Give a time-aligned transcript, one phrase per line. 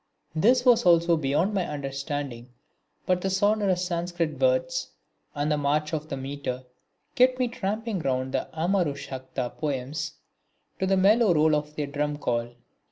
[0.33, 2.49] This was also beyond my understanding
[3.05, 4.89] but the sonorous Sanskrit words,
[5.35, 6.63] and the march of the metre,
[7.13, 10.13] kept me tramping among the Amaru Shataka poems
[10.79, 12.55] to the mellow roll of their drum call.